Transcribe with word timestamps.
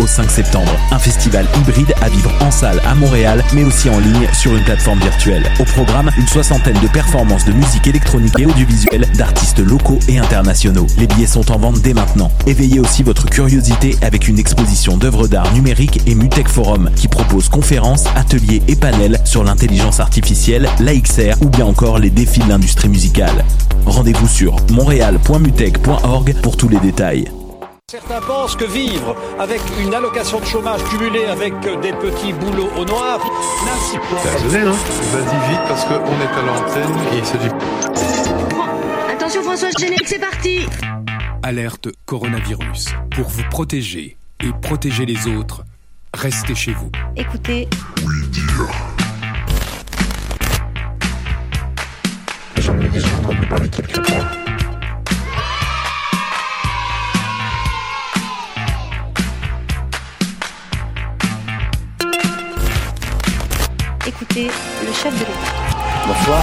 au 0.00 0.06
5 0.06 0.30
septembre. 0.30 0.72
Un 0.90 0.98
festival 0.98 1.46
hybride 1.58 1.94
à 2.00 2.08
vivre 2.08 2.32
en 2.40 2.50
salle 2.50 2.80
à 2.86 2.94
Montréal, 2.94 3.42
mais 3.52 3.64
aussi 3.64 3.88
en 3.90 3.98
ligne 3.98 4.28
sur 4.32 4.54
une 4.56 4.64
plateforme 4.64 5.00
virtuelle. 5.00 5.44
Au 5.60 5.64
programme, 5.64 6.10
une 6.18 6.26
soixantaine 6.26 6.78
de 6.80 6.88
performances 6.88 7.44
de 7.44 7.52
musique 7.52 7.86
électronique 7.86 8.38
et 8.38 8.46
audiovisuelle 8.46 9.06
d'artistes 9.16 9.58
locaux 9.58 9.98
et 10.08 10.18
internationaux. 10.18 10.86
Les 10.98 11.06
billets 11.06 11.26
sont 11.26 11.50
en 11.50 11.58
vente 11.58 11.80
dès 11.80 11.94
maintenant. 11.94 12.30
Éveillez 12.46 12.80
aussi 12.80 13.02
votre 13.02 13.26
curiosité 13.26 13.96
avec 14.02 14.28
une 14.28 14.38
exposition 14.38 14.96
d'œuvres 14.96 15.28
d'art 15.28 15.52
numériques 15.52 16.00
et 16.06 16.14
Mutech 16.14 16.48
Forum 16.48 16.90
qui 16.96 17.08
propose 17.08 17.48
conférences, 17.48 18.04
ateliers 18.16 18.62
et 18.68 18.76
panels 18.76 19.18
sur 19.24 19.44
l'intelligence 19.44 20.00
artificielle, 20.00 20.68
l'AXR 20.80 21.40
ou 21.42 21.48
bien 21.48 21.66
encore 21.66 21.98
les 21.98 22.10
défis 22.10 22.40
de 22.40 22.48
l'industrie 22.48 22.88
musicale. 22.88 23.44
Rendez-vous 23.86 24.28
sur 24.28 24.56
montréal.mutech.org 24.70 26.34
pour 26.42 26.56
tous 26.56 26.68
les 26.68 26.78
détails. 26.78 27.30
Certains 27.92 28.22
pensent 28.22 28.56
que 28.56 28.64
vivre 28.64 29.14
avec 29.38 29.60
une 29.78 29.92
allocation 29.92 30.40
de 30.40 30.46
chômage 30.46 30.82
cumulée 30.84 31.26
avec 31.26 31.52
des 31.60 31.92
petits 31.92 32.32
boulots 32.32 32.70
au 32.78 32.86
noir, 32.86 33.20
T'as 34.22 34.40
donné, 34.40 34.64
non? 34.64 34.72
Vas-y 34.72 35.50
vite 35.50 35.60
parce 35.68 35.84
qu'on 35.84 35.92
est 35.92 36.38
à 36.38 36.42
l'antenne 36.42 36.96
et 37.12 37.18
il 37.18 37.26
s'agit 37.26 37.50
Attention 39.12 39.42
François 39.42 39.68
Générique, 39.78 40.08
c'est 40.08 40.18
parti 40.18 40.66
Alerte 41.42 41.88
coronavirus. 42.06 42.94
Pour 43.10 43.28
vous 43.28 43.44
protéger 43.50 44.16
et 44.42 44.52
protéger 44.62 45.04
les 45.04 45.26
autres, 45.26 45.62
restez 46.14 46.54
chez 46.54 46.72
vous. 46.72 46.90
Écoutez, 47.14 47.68
le 64.30 64.92
chef 64.92 65.12
de 65.14 65.18
l'État. 65.18 65.32
Bonsoir. 66.06 66.42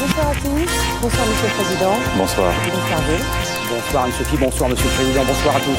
Bonsoir 0.00 0.28
à 0.28 0.34
tous. 0.34 0.70
Bonsoir 1.02 1.26
Monsieur 1.26 1.48
le 1.48 1.64
Président. 1.64 1.92
Bonsoir. 2.16 2.52
Bonsoir. 2.64 3.00
Bonsoir 3.68 4.06
Monsieur 4.06 4.24
Sophie, 4.24 4.36
bonsoir 4.36 4.70
Monsieur 4.70 4.86
le 4.86 4.94
Président, 4.94 5.24
bonsoir 5.24 5.56
à 5.56 5.60
tous. 5.60 5.76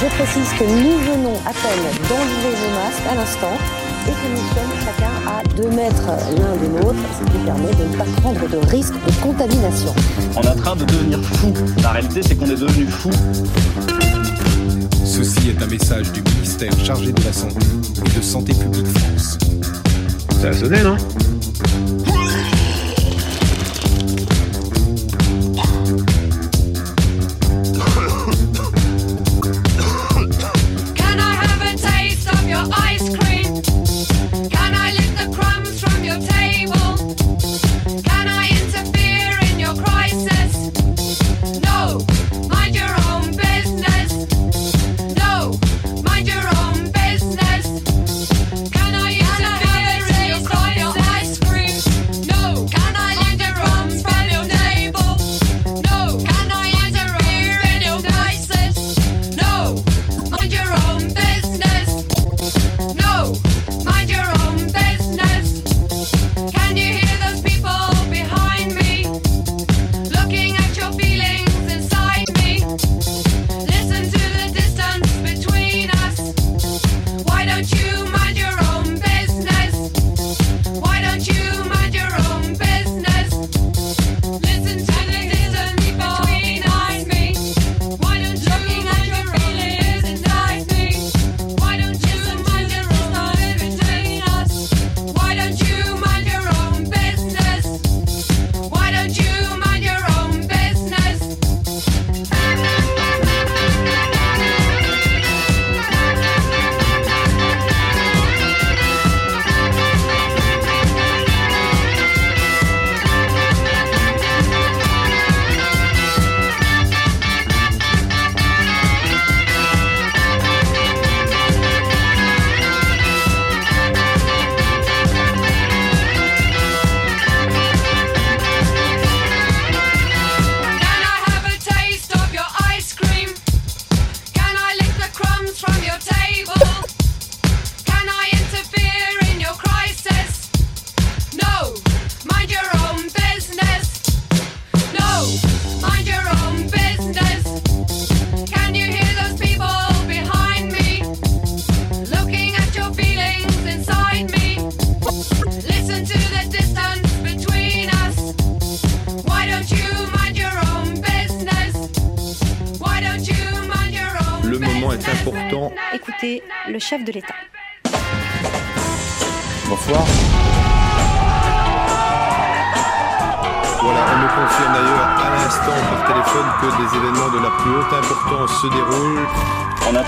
Je 0.00 0.06
précise 0.06 0.58
que 0.58 0.64
nous 0.64 0.98
venons 0.98 1.36
à 1.46 1.52
peine 1.52 2.08
d'enlever 2.08 2.56
nos 2.62 2.74
masques 2.74 3.06
à 3.10 3.14
l'instant 3.14 3.79
et 4.06 4.12
que 4.12 4.28
nous 4.30 4.46
sommes 4.54 4.74
chacun 4.84 5.14
à 5.28 5.42
2 5.56 5.68
mètres 5.70 6.06
l'un 6.38 6.56
de 6.56 6.68
l'autre, 6.78 6.98
ce 7.18 7.24
qui 7.30 7.38
permet 7.44 7.70
de 7.70 7.92
ne 7.92 7.96
pas 7.96 8.04
prendre 8.20 8.48
de 8.48 8.58
risque 8.68 8.94
de 8.94 9.12
contamination. 9.22 9.94
On 10.36 10.42
est 10.42 10.48
en 10.48 10.56
train 10.56 10.76
de 10.76 10.84
devenir 10.84 11.20
fou. 11.22 11.52
La 11.82 11.90
réalité, 11.90 12.22
c'est 12.22 12.36
qu'on 12.36 12.46
est 12.46 12.60
devenu 12.60 12.86
fou. 12.86 13.10
Ceci 15.04 15.50
est 15.50 15.62
un 15.62 15.66
message 15.66 16.12
du 16.12 16.22
ministère 16.22 16.72
chargé 16.84 17.12
de 17.12 17.24
la 17.24 17.32
Santé 17.32 17.66
et 18.06 18.16
de 18.18 18.22
Santé 18.22 18.54
publique 18.54 18.86
France. 18.98 19.38
Ça 20.40 20.48
a 20.48 20.52
sonné, 20.52 20.82
non? 20.82 20.96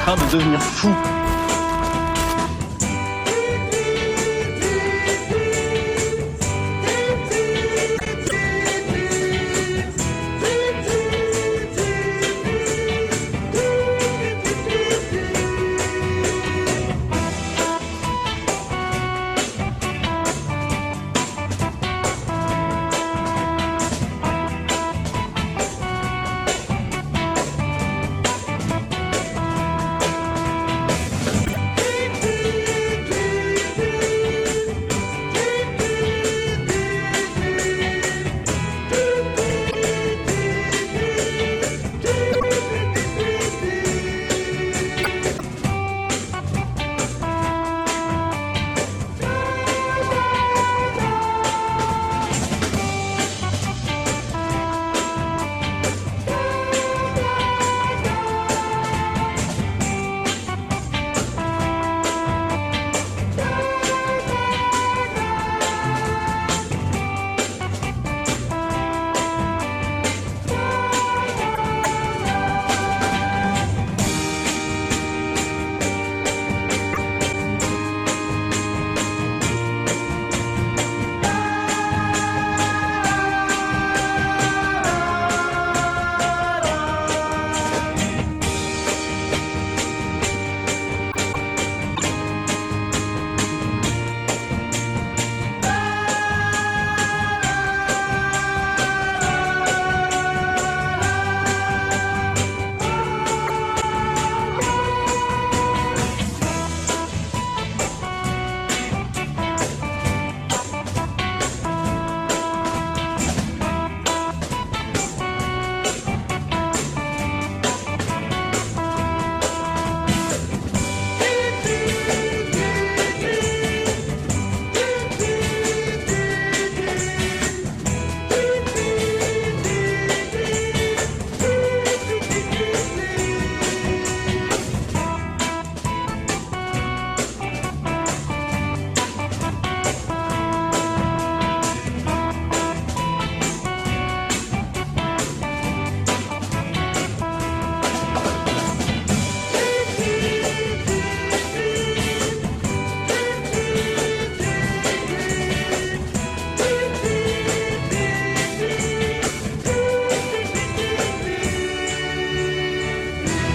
Train 0.03 0.17
de 0.17 0.33
devenir 0.33 0.61
fou. 0.61 1.12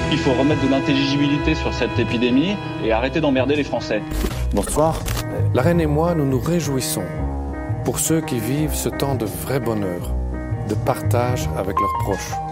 Il 0.09 0.17
faut 0.17 0.31
remettre 0.31 0.63
de 0.63 0.71
l'intelligibilité 0.71 1.53
sur 1.53 1.73
cette 1.73 1.99
épidémie 1.99 2.55
et 2.83 2.93
arrêter 2.93 3.19
d'emmerder 3.19 3.57
les 3.57 3.65
Français. 3.65 4.01
Bonsoir. 4.53 5.01
La 5.53 5.61
reine 5.61 5.81
et 5.81 5.85
moi, 5.85 6.15
nous 6.15 6.25
nous 6.25 6.39
réjouissons 6.39 7.03
pour 7.83 7.99
ceux 7.99 8.21
qui 8.21 8.39
vivent 8.39 8.73
ce 8.73 8.87
temps 8.87 9.15
de 9.15 9.25
vrai 9.25 9.59
bonheur, 9.59 10.15
de 10.69 10.75
partage 10.75 11.49
avec 11.57 11.77
leurs 11.79 11.97
proches. 12.03 12.46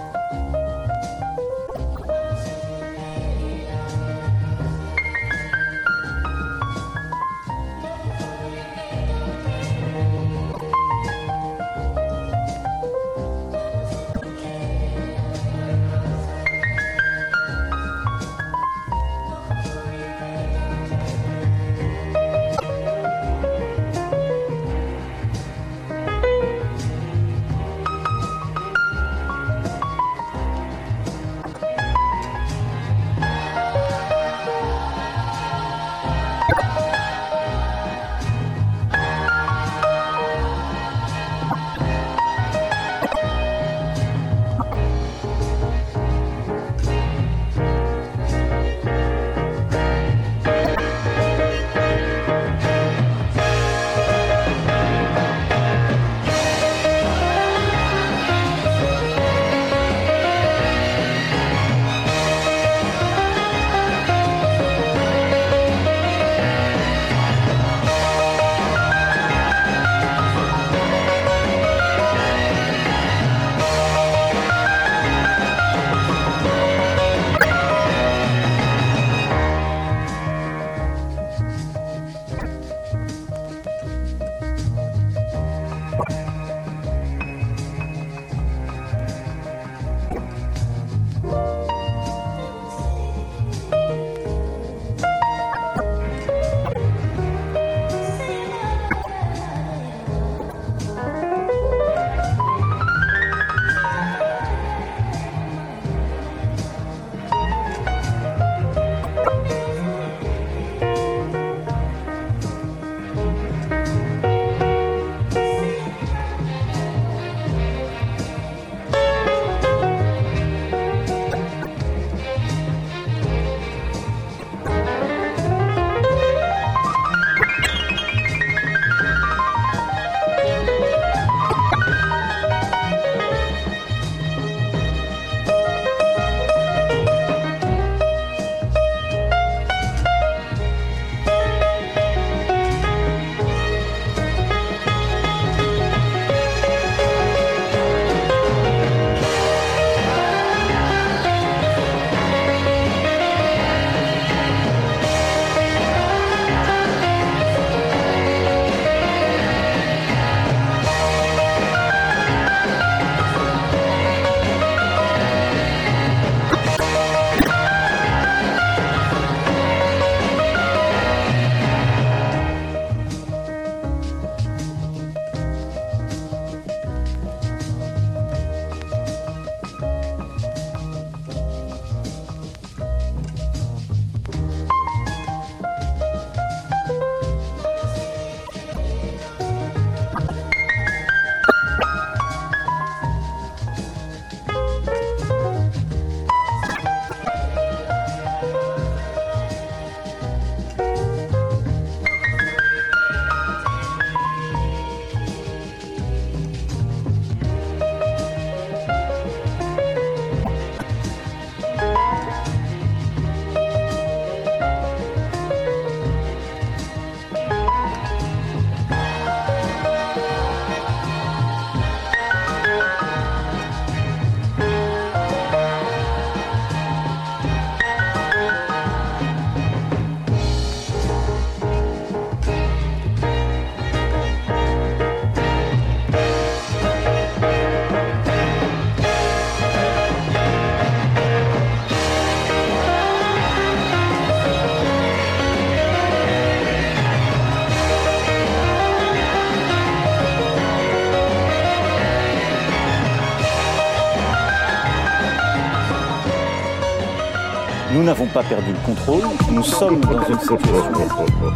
N'avons 258.05 258.27
pas 258.27 258.43
perdu 258.43 258.71
le 258.71 258.85
contrôle. 258.85 259.23
Nous 259.51 259.63
sommes 259.63 259.99
dans 260.01 260.23
une 260.29 260.39
situation 260.39 261.07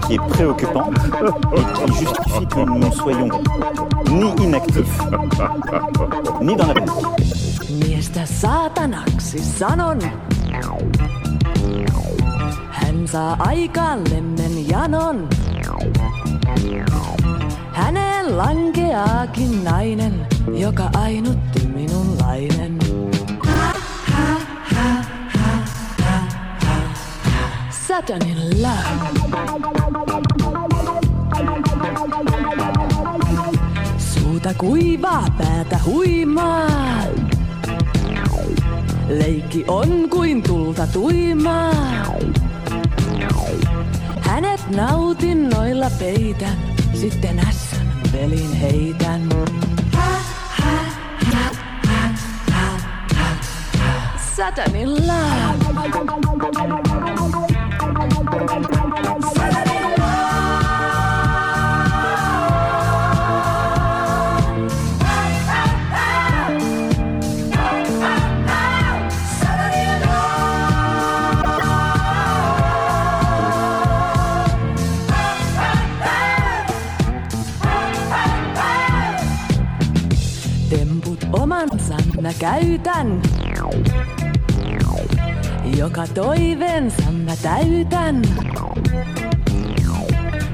qui 0.07 0.13
est 0.15 0.27
préoccupante 0.29 0.95
et 1.55 1.85
qui 1.85 1.93
justifie 1.93 2.47
que 2.47 2.59
nous 2.59 2.79
ne 2.79 2.91
soyons 2.91 3.29
ni 4.09 4.43
inactifs, 4.43 4.99
ni 6.41 6.55
dans 6.55 6.67
la 6.67 6.73
panique. 6.73 6.91
Satanilla. 28.09 28.69
Suuta 33.97 34.53
kuivaa, 34.53 35.25
päätä 35.37 35.79
huimaa. 35.85 36.67
Leikki 39.07 39.65
on 39.67 40.09
kuin 40.09 40.43
tulta 40.43 40.87
tuimaa. 40.87 41.73
Hänet 44.21 44.69
nautinnoilla 44.75 45.89
peitän, 45.99 46.57
sitten 46.93 47.39
ässän 47.39 47.93
pelin 48.11 48.53
heitän. 48.53 49.29
Satanilla. 54.35 55.13
Temput 55.13 55.48
käytän. 82.89 83.21
Joka 85.77 86.07
toiveensa 86.07 87.11
mä 87.11 87.35
täytän. 87.41 88.21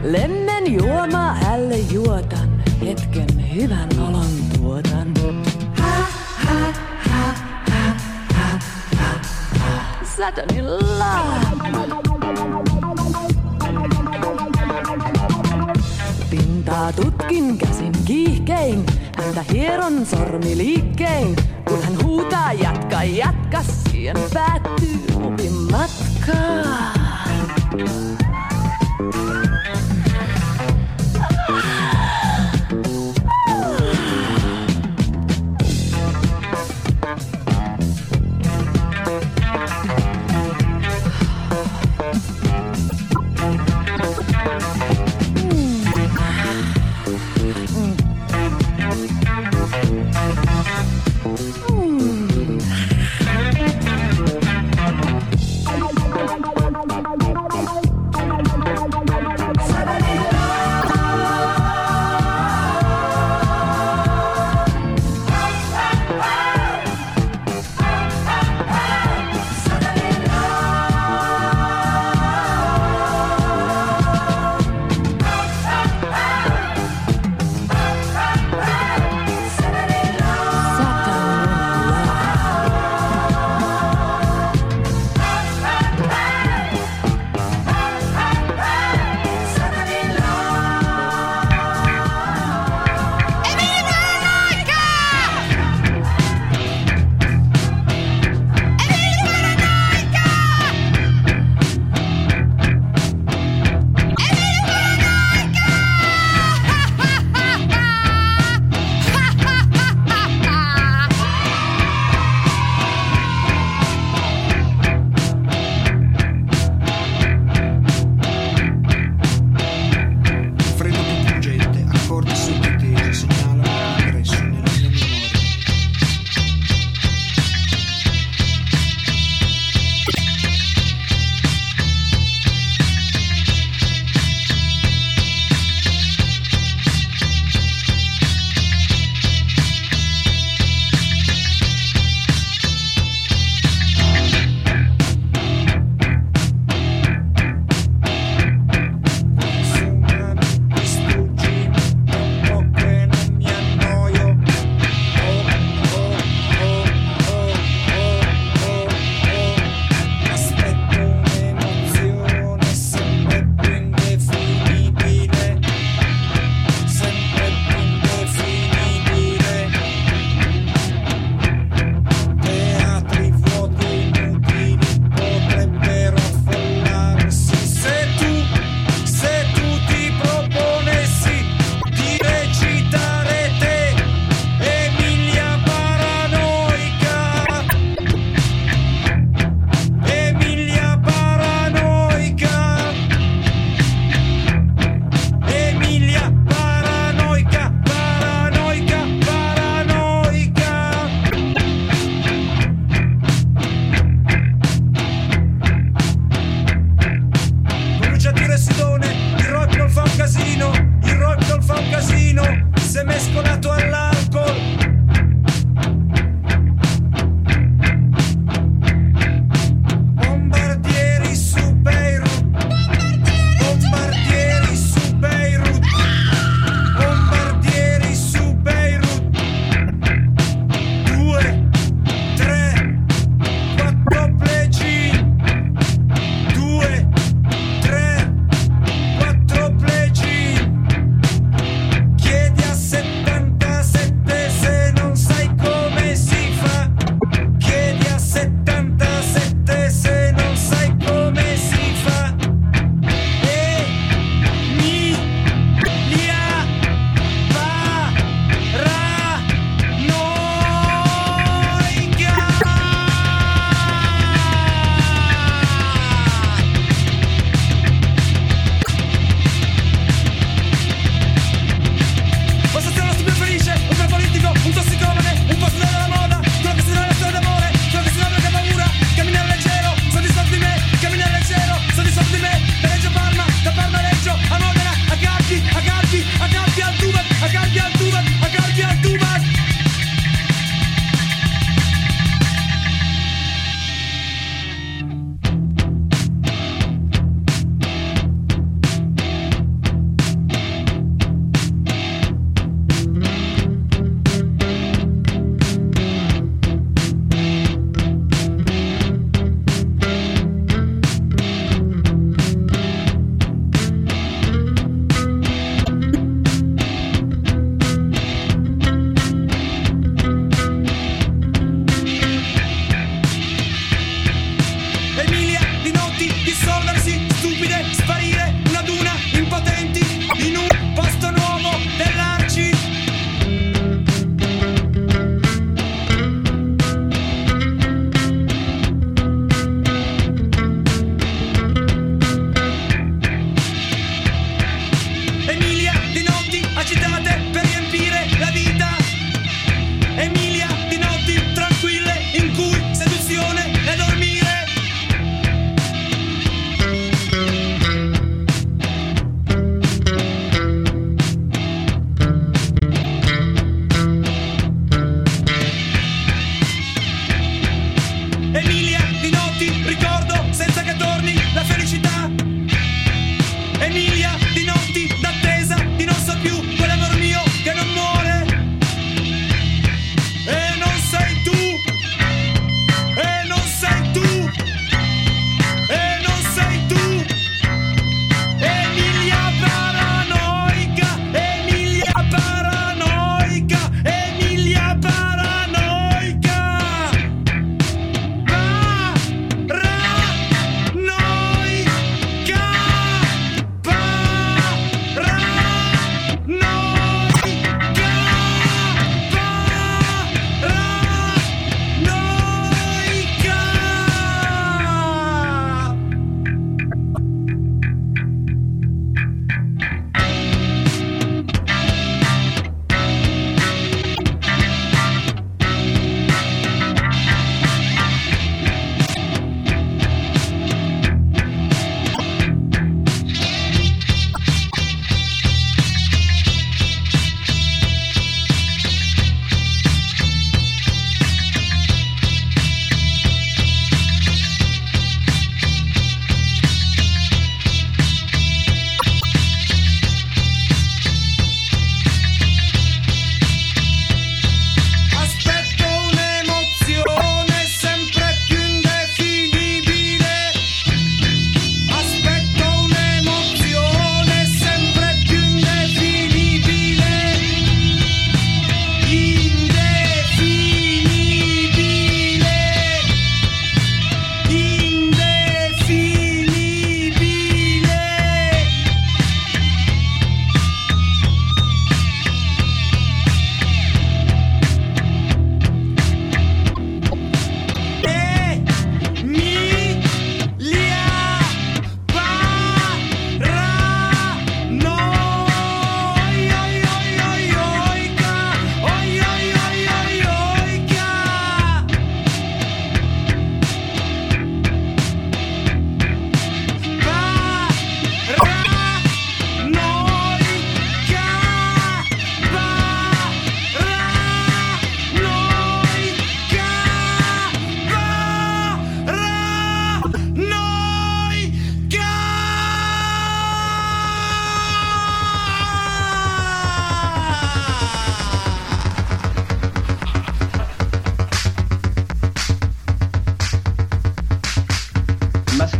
Lemmen 0.04 0.74
juoma 0.74 1.34
hälle 1.34 1.77
juotan, 1.77 2.63
hetken 2.82 3.56
hyvän 3.56 3.89
olon 4.00 4.32
tuotan. 4.58 5.13
Satanilla. 10.18 11.15
Pintaa 16.30 16.94
tutkin 16.94 17.58
käsin 17.58 17.92
kiihkein, 18.06 18.86
häntä 19.18 19.44
hieron 19.51 20.06
sormiliikkein. 20.06 21.36
huutaa, 22.16 22.54
jatka, 22.54 23.04
jatka, 23.04 23.64
siihen 23.64 24.18
päät. 24.34 24.65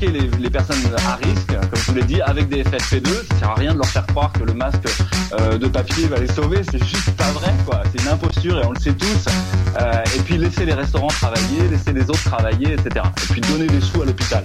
Les, 0.02 0.50
personnes 0.50 0.78
à 1.08 1.16
risque, 1.16 1.48
comme 1.48 1.80
je 1.80 1.92
vous 1.92 1.94
l'ai 1.96 2.04
dit, 2.04 2.22
avec 2.22 2.50
des 2.50 2.64
FFP2. 2.64 3.08
Ça 3.30 3.40
sert 3.40 3.50
à 3.50 3.56
rien 3.56 3.74
de 3.74 3.78
leur 3.78 3.88
faire 3.88 4.06
croire 4.08 4.32
que 4.34 4.44
le 4.44 4.54
masque 4.54 4.88
euh, 5.34 5.58
de 5.58 5.68
papier 5.68 6.08
va 6.08 6.18
les 6.18 6.28
sauver. 6.28 6.62
C'est 6.70 6.84
juste 6.84 7.12
pas 7.12 7.32
vrai. 7.32 7.54
C'est 7.92 8.02
une 8.02 8.10
imposture 8.10 8.60
et 8.60 8.66
on 8.66 8.72
le 8.72 8.80
sait 8.80 8.94
tous. 8.94 9.26
Euh, 9.80 10.04
et 10.16 10.20
puis 10.20 10.38
laisser 10.38 10.66
les 10.66 10.74
restaurants 10.74 11.08
travailler, 11.08 11.68
laisser 11.70 11.94
les 11.94 12.10
autres 12.10 12.24
travailler, 12.24 12.74
etc. 12.74 13.06
Et 13.24 13.34
puis 13.34 13.42
donner 13.42 13.68
des 13.68 13.82
sous 13.82 14.02
à 14.02 14.06
l'hôpital. 14.06 14.44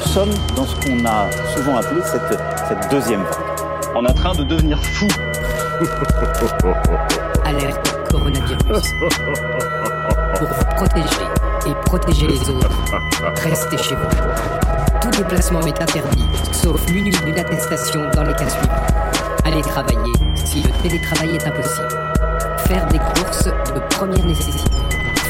Sommes 0.00 0.32
dans 0.56 0.64
ce 0.64 0.74
qu'on 0.76 1.04
a 1.04 1.30
souvent 1.54 1.76
appelé 1.76 2.00
cette, 2.04 2.38
cette 2.68 2.90
deuxième 2.90 3.22
vague. 3.22 3.52
On 3.94 4.04
est 4.04 4.10
en 4.10 4.14
train 4.14 4.34
de 4.34 4.44
devenir 4.44 4.82
fou. 4.82 5.06
Alerte 7.44 7.92
coronavirus. 8.10 8.82
Pour 10.36 10.48
vous 10.48 10.64
protéger 10.76 11.26
et 11.66 11.74
protéger 11.86 12.26
les 12.26 12.50
autres, 12.50 12.70
restez 13.42 13.78
chez 13.78 13.94
vous. 13.94 14.08
Tout 15.00 15.10
déplacement 15.10 15.60
est 15.60 15.80
interdit, 15.80 16.26
sauf 16.52 16.88
muni 16.90 17.10
d'une 17.10 17.38
attestation 17.38 18.08
dans 18.14 18.22
les 18.22 18.34
cas 18.34 18.48
suivants. 18.48 18.86
Allez 19.44 19.62
travailler 19.62 20.12
si 20.34 20.62
le 20.62 20.70
télétravail 20.82 21.36
est 21.36 21.46
impossible. 21.46 21.88
Faire 22.66 22.86
des 22.86 22.98
courses 22.98 23.44
de 23.44 23.80
première 23.90 24.24
nécessité. 24.24 24.76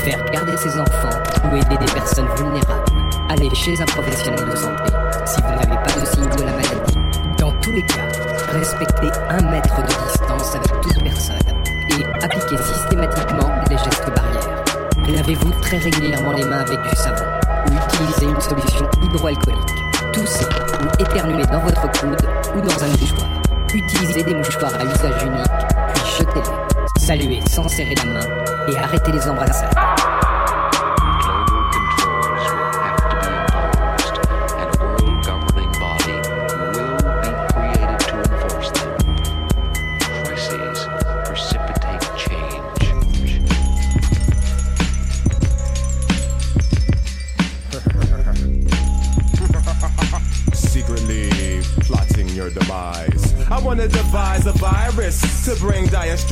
Faire 0.05 0.25
garder 0.31 0.57
ses 0.57 0.79
enfants 0.79 1.19
ou 1.45 1.57
aider 1.57 1.77
des 1.79 1.93
personnes 1.93 2.29
vulnérables. 2.37 3.02
Aller 3.33 3.49
chez 3.55 3.81
un 3.81 3.87
professionnel 3.87 4.45
de 4.45 4.55
santé 4.55 4.93
si 5.25 5.41
vous 5.41 5.49
n'avez 5.49 5.83
pas 5.83 5.99
de 5.99 6.05
signe 6.05 6.37
de 6.37 6.43
la 6.43 6.53
maladie. 6.53 6.99
Dans 7.39 7.51
tous 7.63 7.73
les 7.73 7.81
cas, 7.81 8.07
respectez 8.53 9.09
un 9.31 9.41
mètre 9.51 9.75
de 9.81 9.87
distance 9.87 10.55
avec 10.55 10.81
toute 10.83 11.03
personne 11.03 11.39
et 11.89 12.05
appliquez 12.23 12.63
systématiquement 12.63 13.51
les 13.71 13.79
gestes 13.79 14.13
barrières. 14.15 15.17
Lavez-vous 15.17 15.51
très 15.63 15.79
régulièrement 15.79 16.33
les 16.33 16.45
mains 16.45 16.61
avec 16.61 16.79
du 16.83 16.95
savon 16.95 17.25
ou 17.69 17.73
utilisez 17.73 18.27
une 18.27 18.41
solution 18.43 18.87
hydroalcoolique. 19.03 19.75
Toussez 20.13 20.45
ou 20.83 21.03
éternuez 21.03 21.47
dans 21.47 21.61
votre 21.61 21.91
coude 22.01 22.21
ou 22.55 22.61
dans 22.61 22.85
un 22.85 22.89
mouchoir. 22.89 23.29
Utilisez 23.73 24.25
des 24.25 24.35
mouchoirs 24.35 24.75
à 24.79 24.85
usage 24.85 25.23
unique, 25.23 25.47
puis 25.95 26.05
jetez-les. 26.19 27.01
Saluez 27.01 27.41
sans 27.49 27.67
serrer 27.67 27.95
la 27.95 28.13
main 28.13 28.27
et 28.69 28.77
arrêtez 28.77 29.11
les 29.11 29.27
embrassades. 29.27 29.75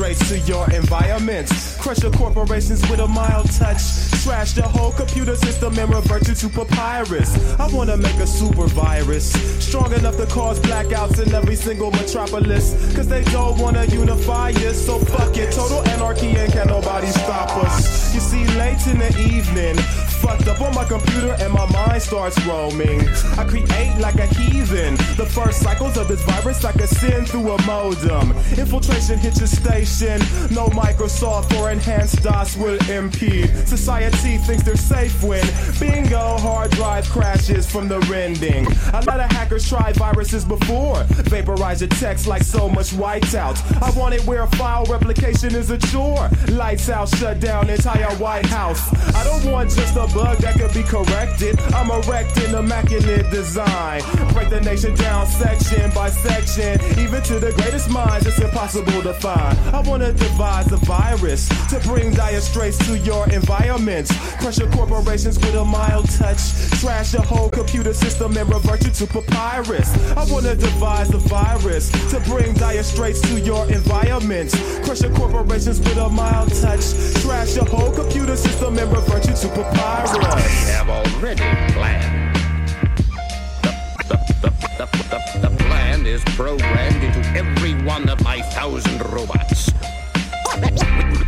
Straits 0.00 0.28
to 0.30 0.38
your 0.50 0.70
environment. 0.70 1.50
Crush 1.78 2.02
your 2.02 2.12
corporations 2.12 2.80
with 2.88 3.00
a 3.00 3.06
mild 3.06 3.50
touch. 3.52 3.82
Trash 4.24 4.52
the 4.54 4.62
whole 4.62 4.92
computer 4.92 5.36
system 5.36 5.78
and 5.78 5.92
revert 5.92 6.26
you 6.26 6.34
to 6.34 6.48
papyrus. 6.48 7.30
I 7.60 7.66
wanna 7.68 7.98
make 7.98 8.16
a 8.16 8.26
super 8.26 8.66
virus 8.68 9.30
strong 9.62 9.92
enough 9.92 10.16
to 10.16 10.26
cause 10.26 10.58
blackouts 10.60 11.20
in 11.20 11.34
every 11.34 11.54
single 11.54 11.90
metropolis. 11.90 12.94
Cause 12.96 13.08
they 13.08 13.24
don't 13.24 13.58
wanna 13.58 13.84
unify 13.86 14.52
us, 14.68 14.86
so 14.86 14.98
fuck 14.98 15.36
it. 15.36 15.52
Total 15.52 15.86
anarchy 15.88 16.30
and 16.30 16.50
can 16.50 16.68
nobody 16.68 17.08
stop 17.08 17.50
us. 17.64 18.14
You 18.14 18.20
see, 18.20 18.44
late 18.56 18.86
in 18.86 19.00
the 19.00 19.12
evening, 19.20 19.76
up 20.30 20.60
on 20.60 20.74
my 20.74 20.84
computer 20.84 21.36
and 21.40 21.52
my 21.52 21.70
mind 21.72 22.02
starts 22.02 22.40
roaming. 22.46 23.00
I 23.36 23.44
create 23.44 23.98
like 23.98 24.16
a 24.16 24.26
heathen. 24.26 24.94
The 25.16 25.26
first 25.26 25.60
cycles 25.60 25.96
of 25.96 26.08
this 26.08 26.22
virus 26.22 26.64
I 26.64 26.72
can 26.72 26.86
send 26.86 27.28
through 27.28 27.50
a 27.50 27.62
modem. 27.62 28.30
Infiltration 28.56 29.18
hits 29.18 29.38
your 29.38 29.48
station. 29.48 30.20
No 30.54 30.68
Microsoft 30.68 31.58
or 31.58 31.70
enhanced 31.70 32.22
DOS 32.22 32.56
will 32.56 32.78
impede. 32.88 33.50
Society 33.66 34.38
thinks 34.38 34.62
they're 34.62 34.76
safe 34.76 35.22
when 35.22 35.44
bingo 35.80 36.38
hard 36.38 36.70
drive 36.72 37.08
crashes 37.08 37.70
from 37.70 37.88
the 37.88 37.98
rending. 38.00 38.66
A 38.92 39.02
lot 39.06 39.20
of 39.20 39.30
hackers 39.32 39.68
tried 39.68 39.96
viruses 39.96 40.44
before. 40.44 41.02
Vaporize 41.30 41.80
your 41.80 41.90
text 41.90 42.26
like 42.26 42.42
so 42.42 42.68
much 42.68 42.90
whiteout. 42.90 43.58
I 43.82 43.90
want 43.98 44.14
it 44.14 44.24
where 44.26 44.46
file 44.48 44.84
replication 44.84 45.54
is 45.54 45.70
a 45.70 45.78
chore. 45.78 46.30
Lights 46.48 46.88
out, 46.88 47.08
shut 47.08 47.40
down 47.40 47.68
entire 47.68 48.14
White 48.16 48.46
House. 48.46 48.92
I 49.14 49.24
don't 49.24 49.52
want 49.52 49.70
just 49.70 49.96
a 49.96 50.06
that 50.24 50.58
could 50.58 50.72
be 50.74 50.82
corrected. 50.82 51.58
I'm 51.74 51.90
erecting 51.90 52.54
immaculate 52.54 53.30
design. 53.30 54.02
Break 54.32 54.50
the 54.50 54.60
nation 54.60 54.94
down 54.94 55.26
section 55.26 55.90
by 55.92 56.10
section. 56.10 56.80
Even 56.98 57.22
to 57.22 57.38
the 57.38 57.52
greatest 57.52 57.90
minds, 57.90 58.26
it's 58.26 58.38
impossible 58.38 59.02
to 59.02 59.14
find. 59.14 59.58
I 59.74 59.80
wanna 59.80 60.12
devise 60.12 60.70
a 60.72 60.76
virus 60.78 61.48
to 61.70 61.80
bring 61.80 62.12
dire 62.12 62.40
straits 62.40 62.78
to 62.86 62.98
your 62.98 63.28
environment. 63.30 64.08
Crush 64.40 64.58
your 64.58 64.70
corporations 64.70 65.38
with 65.38 65.54
a 65.54 65.64
mild 65.64 66.08
touch. 66.10 66.40
Trash 66.80 67.12
your 67.14 67.22
whole 67.22 67.50
computer 67.50 67.94
system 67.94 68.36
and 68.36 68.48
revert 68.52 68.84
you 68.84 68.90
to 68.90 69.06
papyrus. 69.06 69.90
I 70.16 70.24
wanna 70.32 70.54
devise 70.54 71.10
a 71.14 71.18
virus 71.18 71.90
to 72.10 72.20
bring 72.20 72.54
dire 72.54 72.82
straits 72.82 73.20
to 73.22 73.40
your 73.40 73.66
environment. 73.70 74.52
Crush 74.84 75.02
your 75.02 75.14
corporations 75.14 75.78
with 75.78 75.96
a 75.96 76.08
mild 76.08 76.52
touch. 76.60 76.84
Trash 77.22 77.56
your 77.56 77.66
whole 77.66 77.92
computer 77.92 78.36
system 78.36 78.78
and 78.78 78.92
revert 78.92 79.26
you 79.26 79.34
to 79.34 79.48
papyrus. 79.48 80.09
I 80.12 80.40
have 80.74 80.88
already 80.88 81.44
planned. 81.72 82.36
The, 83.62 83.70
the, 84.08 84.18
the, 84.42 84.86
the, 85.08 85.48
the 85.48 85.56
plan 85.64 86.04
is 86.04 86.20
programmed 86.34 87.04
into 87.04 87.20
every 87.38 87.74
one 87.84 88.08
of 88.08 88.20
my 88.24 88.40
thousand 88.40 89.00
robots. 89.12 89.70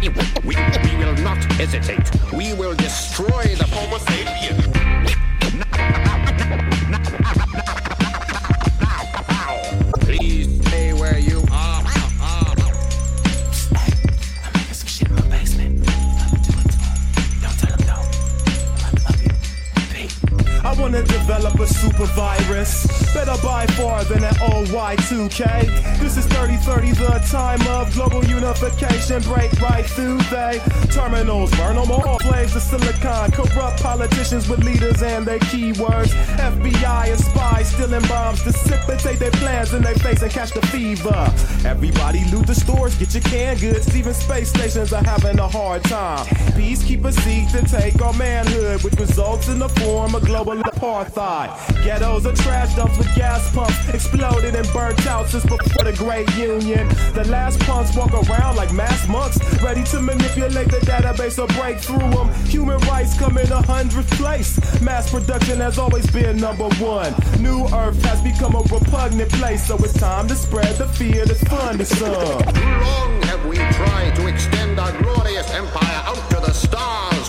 We, 0.00 0.08
we, 0.08 0.56
we 0.56 0.96
will 0.96 1.14
not 1.18 1.38
hesitate. 1.52 2.10
We 2.32 2.54
will 2.54 2.74
destroy 2.74 3.54
the 3.54 3.68
Homo 3.70 3.98
sapien. 3.98 4.81
Develop 21.26 21.60
a 21.60 21.66
super 21.68 22.06
virus. 22.16 23.01
Better 23.14 23.36
by 23.42 23.66
far 23.76 24.04
than 24.04 24.24
an 24.24 24.34
old 24.40 24.68
Y2K. 24.68 25.98
This 26.00 26.16
is 26.16 26.24
3030, 26.26 26.92
the 26.92 27.22
time 27.30 27.60
of 27.68 27.92
global 27.92 28.24
unification. 28.24 29.20
Break 29.22 29.52
right 29.60 29.84
through 29.84 30.16
they 30.30 30.60
terminals, 30.90 31.50
burn 31.52 31.76
them 31.76 31.90
all. 31.90 32.18
Flames 32.20 32.56
of 32.56 32.62
silicon, 32.62 33.30
corrupt 33.32 33.82
politicians 33.82 34.48
with 34.48 34.64
leaders 34.64 35.02
and 35.02 35.26
their 35.26 35.38
keywords. 35.40 36.08
FBI 36.38 37.10
and 37.10 37.20
spies 37.20 37.70
stealing 37.70 38.06
bombs, 38.08 38.42
dissipate 38.44 39.18
their 39.18 39.30
plans 39.32 39.74
in 39.74 39.82
their 39.82 39.94
face 39.96 40.22
and 40.22 40.30
catch 40.30 40.52
the 40.52 40.62
fever. 40.68 41.32
Everybody 41.68 42.24
loot 42.30 42.46
the 42.46 42.54
stores, 42.54 42.94
get 42.96 43.12
your 43.12 43.22
canned 43.24 43.60
goods. 43.60 43.94
Even 43.94 44.14
space 44.14 44.48
stations 44.48 44.92
are 44.94 45.04
having 45.04 45.38
a 45.38 45.48
hard 45.48 45.84
time. 45.84 46.24
Peacekeepers 46.56 47.18
seek 47.20 47.50
to 47.52 47.62
take 47.68 48.00
our 48.00 48.14
manhood, 48.14 48.82
which 48.82 48.94
results 48.94 49.48
in 49.48 49.58
the 49.58 49.68
form 49.68 50.14
of 50.14 50.24
global 50.24 50.56
apartheid. 50.56 51.50
Ghettos 51.84 52.24
are 52.24 52.36
trash 52.36 52.74
dumps 52.74 53.01
with 53.02 53.14
gas 53.16 53.50
pumps 53.52 53.88
exploded 53.88 54.54
and 54.54 54.68
burnt 54.72 55.06
out 55.06 55.26
since 55.28 55.44
before 55.44 55.84
the 55.84 55.94
Great 55.96 56.28
Union. 56.36 56.88
The 57.14 57.24
last 57.28 57.58
punks 57.60 57.96
walk 57.96 58.12
around 58.12 58.56
like 58.56 58.72
mass 58.72 59.08
monks, 59.08 59.38
ready 59.62 59.82
to 59.84 60.00
manipulate 60.00 60.68
the 60.68 60.78
database 60.78 61.38
or 61.42 61.48
break 61.60 61.78
through 61.78 61.98
them. 61.98 62.32
Human 62.46 62.78
rights 62.92 63.18
come 63.18 63.38
in 63.38 63.50
a 63.50 63.62
hundredth 63.62 64.10
place. 64.12 64.50
Mass 64.80 65.10
production 65.10 65.58
has 65.60 65.78
always 65.78 66.08
been 66.10 66.36
number 66.36 66.68
one. 66.76 67.12
New 67.40 67.66
Earth 67.74 68.00
has 68.04 68.20
become 68.22 68.54
a 68.54 68.62
repugnant 68.74 69.30
place, 69.32 69.66
so 69.66 69.76
it's 69.76 69.98
time 69.98 70.28
to 70.28 70.34
spread 70.34 70.76
the 70.76 70.86
fear 70.86 71.24
that's 71.24 71.42
fun 71.44 71.78
to 71.78 71.84
some. 71.84 72.42
Too 72.54 72.60
long 72.62 73.22
have 73.22 73.44
we 73.46 73.56
tried 73.56 74.14
to 74.16 74.26
extend 74.28 74.78
our 74.78 74.92
glorious 75.02 75.50
empire 75.52 76.02
out 76.06 76.30
to 76.30 76.36
the 76.36 76.52
stars, 76.52 77.28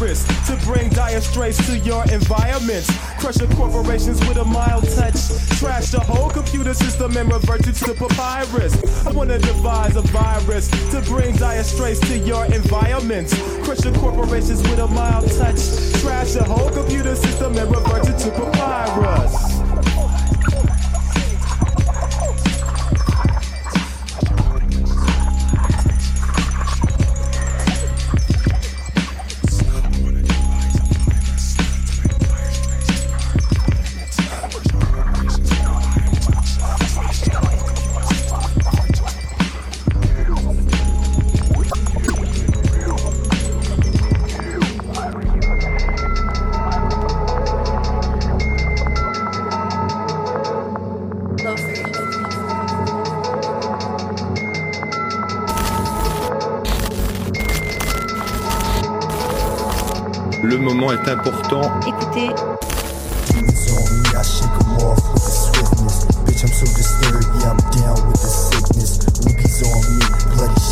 to 0.00 0.58
bring 0.64 0.88
dire 0.88 1.20
straits 1.20 1.58
to 1.66 1.76
your 1.80 2.02
environment. 2.04 2.88
Crush 3.18 3.38
your 3.38 3.50
corporations 3.50 4.18
with 4.26 4.38
a 4.38 4.44
mild 4.46 4.88
touch. 4.96 5.28
Trash 5.58 5.90
the 5.90 6.00
whole 6.00 6.30
computer 6.30 6.72
system 6.72 7.14
and 7.18 7.30
revert 7.30 7.66
you 7.66 7.72
to 7.72 7.84
the 7.84 7.94
papyrus. 7.94 9.06
I 9.06 9.12
wanna 9.12 9.38
devise 9.38 9.96
a 9.96 10.02
virus 10.02 10.68
to 10.92 11.02
bring 11.02 11.36
dire 11.36 11.62
straits 11.62 12.00
to 12.08 12.16
your 12.16 12.46
environment. 12.46 13.28
Crush 13.62 13.84
your 13.84 13.92
corporations 13.92 14.62
with 14.62 14.78
a 14.78 14.86
mild 14.86 15.30
touch. 15.32 15.60
Trash 16.00 16.32
the 16.32 16.44
whole 16.44 16.70
computer 16.70 17.14
system 17.14 17.58
and 17.58 17.70
revert 17.70 18.06
you 18.06 18.14
to 18.14 18.30
papyrus. 18.30 19.59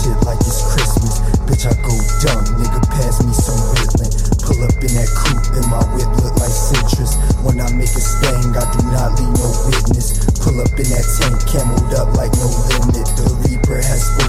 Shit 0.08 0.16
like 0.24 0.40
it's 0.40 0.62
Christmas. 0.72 1.20
Bitch, 1.44 1.64
I 1.68 1.74
go 1.84 1.92
dumb, 2.24 2.44
nigga, 2.56 2.80
pass 2.88 3.20
me 3.24 3.32
some 3.32 3.60
Ritalin. 3.76 4.10
Pull 4.40 4.64
up 4.64 4.76
in 4.80 4.92
that 4.96 5.10
coupe, 5.12 5.48
and 5.58 5.66
my 5.68 5.82
whip 5.92 6.10
look 6.24 6.36
like 6.40 6.52
citrus. 6.52 7.16
When 7.44 7.60
I 7.60 7.68
make 7.72 7.92
a 7.92 8.02
sting, 8.02 8.56
I 8.56 8.64
do 8.72 8.80
not 8.88 9.12
leave 9.20 9.36
no 9.36 9.50
witness. 9.68 10.24
Pull 10.40 10.60
up 10.60 10.72
in 10.78 10.88
that 10.88 11.06
tank, 11.20 11.36
cameled 11.48 11.92
up 11.94 12.16
like 12.16 12.32
no 12.40 12.48
limit. 12.72 13.06
The 13.16 13.28
Reaper 13.44 13.80
has 13.82 14.00
spoken, 14.08 14.27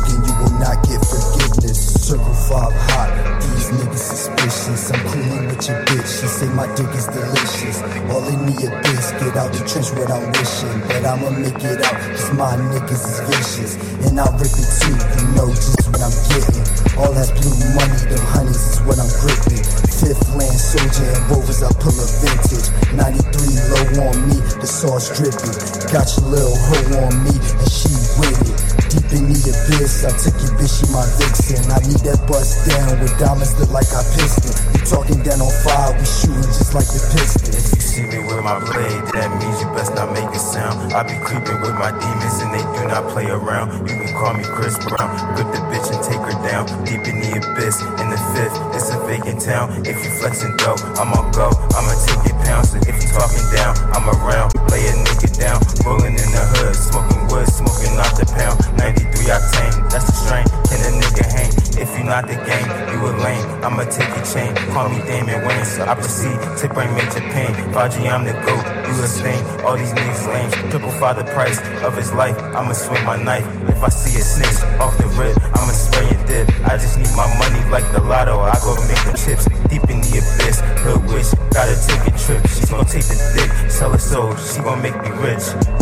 dick 6.79 6.95
is 6.95 7.07
delicious. 7.11 7.77
All 8.07 8.23
in 8.31 8.39
me 8.47 8.55
a 8.63 8.71
biscuit, 8.79 9.35
out 9.35 9.51
the 9.51 9.59
trench 9.67 9.91
I'm 9.91 10.31
wishing. 10.31 10.79
But 10.87 11.03
I'ma 11.03 11.29
make 11.35 11.59
it 11.59 11.83
out, 11.83 11.97
cause 12.15 12.31
my 12.39 12.55
niggas 12.55 13.03
is 13.03 13.19
vicious. 13.27 13.71
And 14.07 14.15
I'll 14.15 14.31
rip 14.39 14.47
it 14.47 14.69
too, 14.79 14.95
you 14.95 15.23
know 15.35 15.51
just 15.51 15.91
what 15.91 15.99
I'm 15.99 16.15
getting. 16.31 16.63
All 16.95 17.11
that 17.11 17.29
blue 17.35 17.59
money, 17.75 17.99
them 18.07 18.23
honeys 18.31 18.63
is 18.63 18.79
what 18.87 18.95
I'm 18.95 19.11
gripping. 19.19 19.63
Fifth 19.91 20.23
land 20.39 20.55
soldier 20.55 21.03
and 21.03 21.23
rovers, 21.27 21.59
I 21.59 21.71
pull 21.83 21.95
a 21.99 22.07
vintage. 22.23 22.71
93 22.95 23.59
low 23.75 24.07
on 24.07 24.15
me, 24.31 24.39
the 24.63 24.69
sauce 24.69 25.11
dripping. 25.11 25.59
Got 25.91 26.07
your 26.15 26.31
little 26.31 26.55
hoe 26.55 27.03
on 27.03 27.13
me, 27.27 27.35
and 27.35 27.67
she 27.67 27.91
with 28.23 28.39
it. 28.47 28.69
Deep 28.87 29.09
in 29.19 29.27
the 29.27 29.39
abyss, 29.51 30.07
I 30.07 30.15
took 30.15 30.37
your 30.39 30.55
bitch, 30.55 30.79
she 30.79 30.87
my 30.95 31.03
vixen. 31.19 31.59
I 31.67 31.83
need 31.83 31.99
that 32.07 32.23
bust 32.23 32.63
down 32.71 33.03
with 33.03 33.11
diamonds 33.19 33.53
that 33.59 33.67
like 33.69 33.91
I 33.91 34.01
piston. 34.15 34.53
You 34.68 34.68
talking 34.89 35.21
down 35.21 35.37
on 35.37 35.53
fire, 35.61 35.93
we 35.93 36.05
shooting 36.05 36.49
just 36.49 36.73
like 36.73 36.89
the 36.89 36.97
piston. 37.13 37.53
If 37.53 37.69
you 37.77 37.81
see 37.81 38.05
me 38.09 38.25
with 38.25 38.41
my 38.41 38.57
blade, 38.57 39.05
that 39.13 39.29
means 39.37 39.61
you 39.61 39.69
best 39.77 39.93
not 39.93 40.09
make 40.17 40.25
a 40.33 40.41
sound. 40.41 40.91
I 40.97 41.05
be 41.05 41.13
creeping 41.21 41.61
with 41.61 41.77
my 41.77 41.93
demons 41.93 42.41
and 42.41 42.49
they 42.49 42.65
do 42.73 42.89
not 42.89 43.05
play 43.13 43.29
around. 43.29 43.85
You 43.85 43.93
can 43.93 44.09
call 44.17 44.33
me 44.33 44.41
Chris 44.43 44.81
Brown, 44.81 45.13
grip 45.37 45.53
the 45.53 45.61
bitch 45.69 45.93
and 45.93 46.01
take 46.01 46.23
her 46.25 46.37
down. 46.41 46.65
Deep 46.89 47.05
in 47.05 47.21
the 47.21 47.37
abyss, 47.37 47.85
in 47.85 48.07
the 48.09 48.19
fifth, 48.33 48.57
it's 48.73 48.89
a 48.89 48.97
vacant 49.05 49.45
town. 49.45 49.85
If 49.85 50.01
you 50.01 50.09
flexing 50.17 50.57
dope, 50.57 50.81
I'ma 50.97 51.21
go, 51.37 51.53
I'ma 51.53 51.93
take 52.09 52.25
your 52.25 52.37
pounds. 52.49 52.73
If 52.73 52.89
you 52.89 53.07
talking 53.13 53.45
down, 53.53 53.77
I'm 53.93 54.09
around. 54.09 54.57
Lay 54.73 54.89
a 54.89 54.93
nigga 55.05 55.29
down, 55.37 55.61
rolling 55.85 56.17
in 56.17 56.29
the 56.33 56.43
hood, 56.57 56.73
smoking 56.73 57.29
wood, 57.29 57.45
smoking 57.45 57.93
off 58.01 58.17
the 58.17 58.25
pound. 58.25 58.57
93 58.81 59.05
octane, 59.29 59.77
that's 59.93 60.09
the 60.09 60.17
strain. 60.17 60.45
Can 60.65 60.81
a 60.81 60.91
nigga 60.97 61.25
hang? 61.29 61.58
If 61.77 61.97
you 61.97 62.03
not 62.03 62.27
the 62.27 62.35
game, 62.35 62.69
you 62.91 62.99
a 63.05 63.11
lame. 63.19 63.45
I'ma 63.63 63.83
take 63.85 64.09
your 64.15 64.25
chain. 64.25 64.55
Call 64.73 64.89
me 64.89 64.99
Damon 65.03 65.45
Wayne, 65.45 65.65
so 65.65 65.83
I 65.85 65.95
proceed 65.95 66.37
to 66.59 66.67
bring 66.73 66.93
major 66.95 67.21
pain. 67.33 67.51
Faji, 67.73 68.09
I'm 68.09 68.23
the 68.25 68.33
goat, 68.33 68.63
you 68.87 69.03
a 69.03 69.07
stain. 69.07 69.43
All 69.63 69.77
these 69.77 69.93
niggas 69.93 70.27
lame. 70.27 70.51
Triple 70.71 70.91
five 70.91 71.17
the 71.17 71.25
price 71.31 71.59
of 71.83 71.95
his 71.95 72.11
life. 72.13 72.37
I'ma 72.55 72.73
swing 72.73 73.03
my 73.05 73.21
knife. 73.21 73.45
If 73.69 73.83
I 73.83 73.89
see 73.89 74.17
a 74.19 74.21
snitch 74.21 74.59
off 74.79 74.97
the 74.97 75.07
rip, 75.19 75.37
I'ma 75.55 75.71
spray 75.71 76.07
and 76.09 76.27
dip. 76.27 76.47
I 76.67 76.77
just 76.77 76.97
need 76.97 77.11
my 77.15 77.27
money 77.37 77.63
like 77.69 77.89
the 77.91 78.01
lotto. 78.01 78.39
I 78.39 78.55
go 78.59 78.75
make 78.87 79.03
the 79.05 79.15
chips 79.15 79.45
deep 79.69 79.83
in 79.89 80.01
the 80.01 80.19
abyss. 80.19 80.59
Hood 80.83 81.03
witch, 81.11 81.31
gotta 81.51 81.75
take 81.87 82.03
a 82.07 82.17
trip. 82.17 82.41
She's 82.47 82.69
gonna 82.69 82.83
take 82.83 83.07
the 83.07 83.17
dick, 83.35 83.71
sell 83.71 83.91
her 83.91 83.97
soul. 83.97 84.35
She 84.35 84.61
gonna 84.61 84.81
make 84.81 84.97
me 85.01 85.11
rich. 85.11 85.78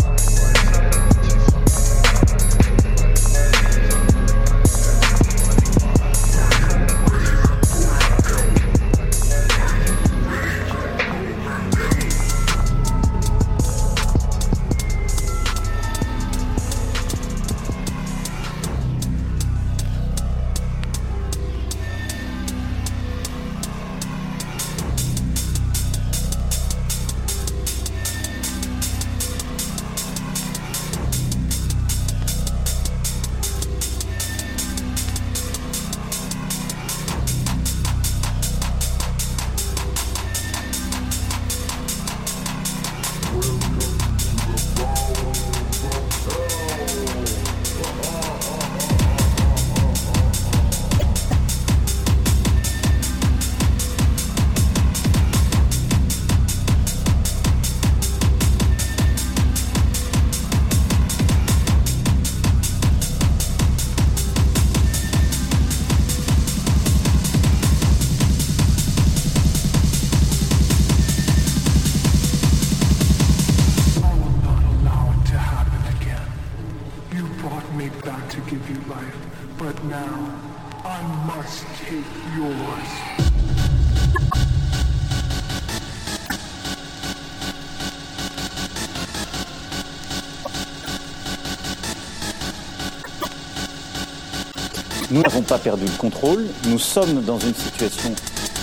Nous 95.18 95.24
n'avons 95.24 95.42
pas 95.42 95.58
perdu 95.58 95.84
le 95.84 95.98
contrôle, 95.98 96.46
nous 96.68 96.78
sommes 96.78 97.24
dans 97.24 97.40
une 97.40 97.52
situation 97.52 98.14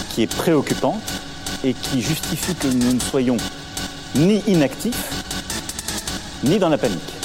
qui 0.09 0.21
est 0.21 0.35
préoccupante 0.37 1.03
et 1.65 1.73
qui 1.73 2.01
justifie 2.01 2.55
que 2.55 2.67
nous 2.67 2.93
ne 2.93 2.99
soyons 3.01 3.35
ni 4.15 4.41
inactifs, 4.47 5.11
ni 6.45 6.57
dans 6.57 6.69
la 6.69 6.77
panique. 6.77 7.24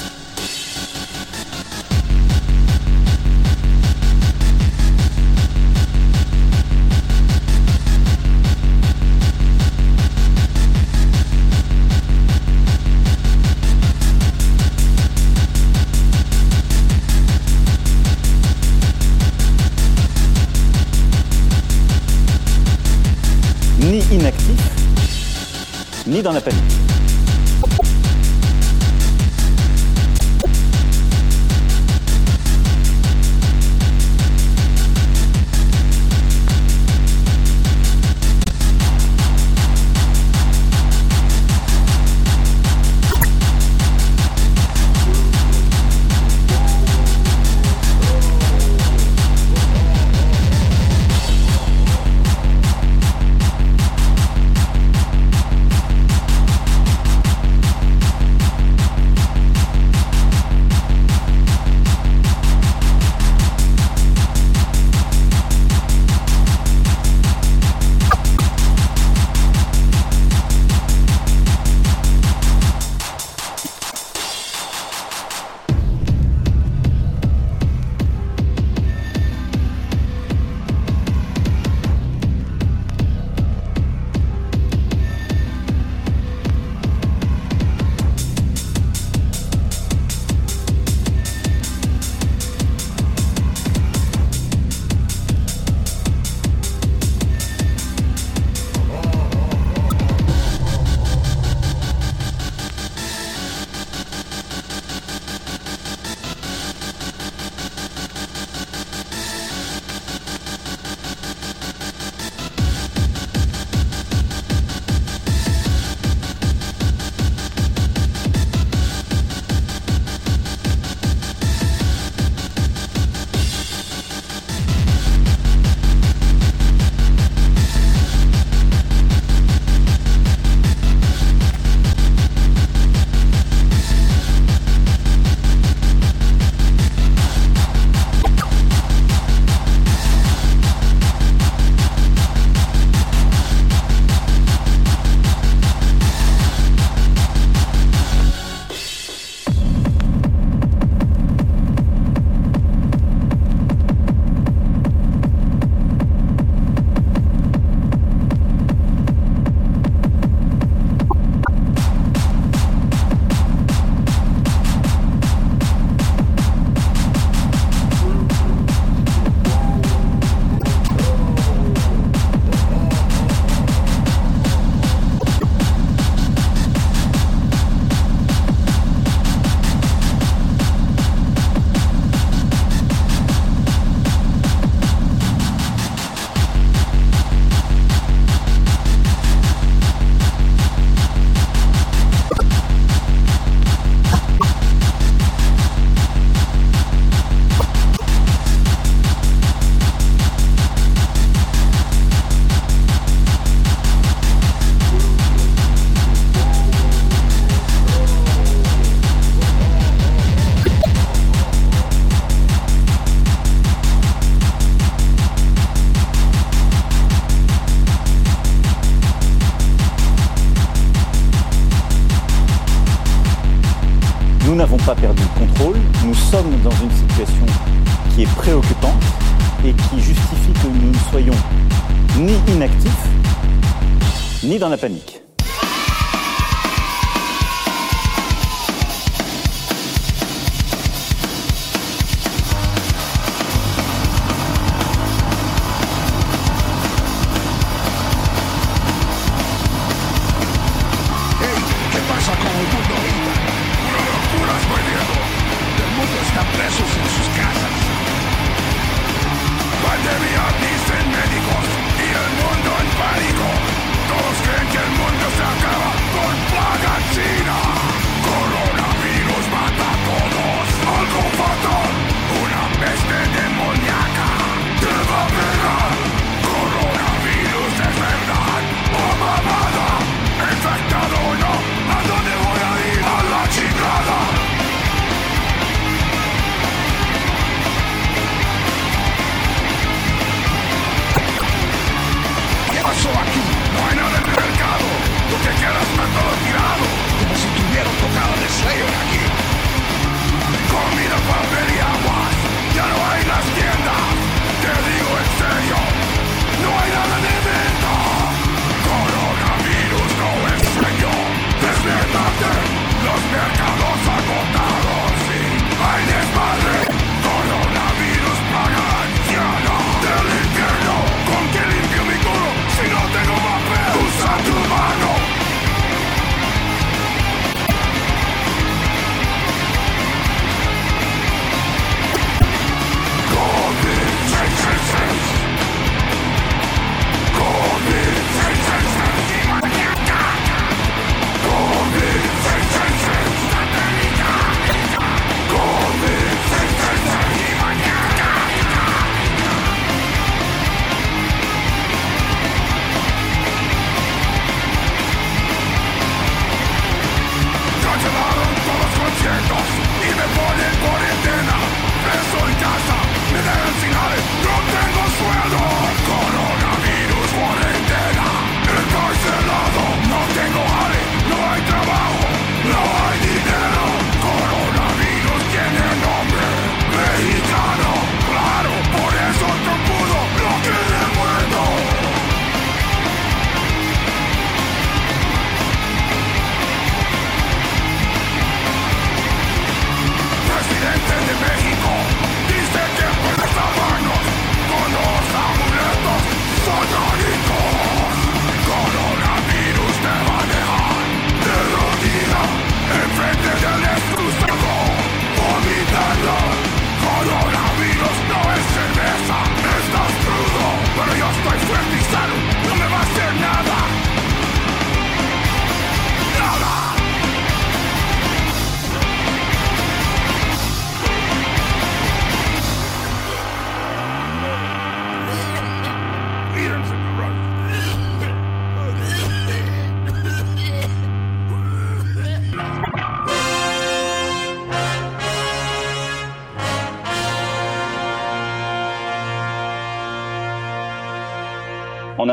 Dans 26.21 26.31
la 26.31 26.41
panique. 26.41 26.90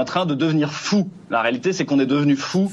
train 0.09 0.25
de 0.25 0.35
devenir 0.35 0.73
fou. 0.73 1.11
La 1.29 1.43
réalité, 1.43 1.75
c'est 1.75 1.85
qu'on 1.85 2.01
est 2.01 2.07
devenu 2.07 2.35
fou. 2.35 2.73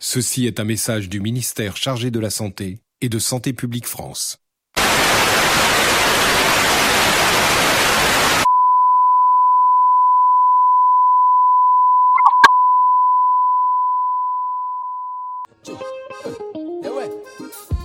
Ceci 0.00 0.46
est 0.46 0.58
un 0.58 0.64
message 0.64 1.08
du 1.08 1.20
ministère 1.20 1.76
chargé 1.76 2.10
de 2.10 2.18
la 2.18 2.30
Santé 2.30 2.80
et 3.00 3.08
de 3.08 3.20
Santé 3.20 3.52
publique 3.52 3.86
France. 3.86 4.38